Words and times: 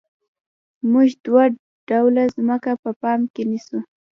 موږ 0.91 1.09
دوه 1.25 1.43
ډوله 1.87 2.23
ځمکه 2.35 2.71
په 2.83 2.89
پام 3.01 3.19
کې 3.33 3.43
نیسو 3.51 3.77